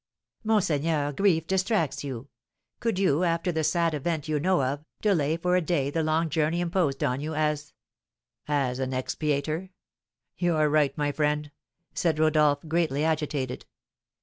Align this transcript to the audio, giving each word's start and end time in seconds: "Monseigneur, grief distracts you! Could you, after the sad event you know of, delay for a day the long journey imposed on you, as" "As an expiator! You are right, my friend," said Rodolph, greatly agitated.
"Monseigneur, 0.43 1.11
grief 1.13 1.45
distracts 1.45 2.03
you! 2.03 2.27
Could 2.79 2.97
you, 2.97 3.23
after 3.23 3.51
the 3.51 3.63
sad 3.63 3.93
event 3.93 4.27
you 4.27 4.39
know 4.39 4.63
of, 4.63 4.83
delay 4.99 5.37
for 5.37 5.55
a 5.55 5.61
day 5.61 5.91
the 5.91 6.01
long 6.01 6.27
journey 6.27 6.59
imposed 6.59 7.03
on 7.03 7.21
you, 7.21 7.35
as" 7.35 7.71
"As 8.47 8.79
an 8.79 8.93
expiator! 8.93 9.69
You 10.39 10.55
are 10.55 10.69
right, 10.69 10.97
my 10.97 11.11
friend," 11.11 11.51
said 11.93 12.17
Rodolph, 12.17 12.61
greatly 12.67 13.03
agitated. 13.05 13.67